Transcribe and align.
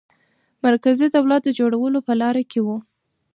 مرکزي 0.65 1.07
دولت 1.15 1.41
د 1.45 1.49
جوړولو 1.59 1.99
په 2.07 2.13
لاره 2.21 2.43
کې 2.51 2.59
وو. 2.65 2.77